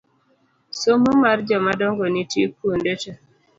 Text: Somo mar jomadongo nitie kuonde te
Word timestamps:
Somo 0.79 1.11
mar 1.23 1.37
jomadongo 1.47 2.03
nitie 2.13 2.45
kuonde 2.55 2.93
te 3.01 3.11